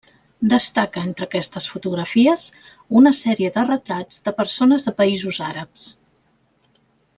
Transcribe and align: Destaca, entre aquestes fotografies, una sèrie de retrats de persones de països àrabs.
Destaca, 0.51 1.01
entre 1.09 1.25
aquestes 1.27 1.67
fotografies, 1.73 2.45
una 3.01 3.13
sèrie 3.19 3.53
de 3.59 3.67
retrats 3.69 4.19
de 4.29 4.35
persones 4.41 4.89
de 4.89 4.95
països 5.03 5.43
àrabs. 5.53 5.87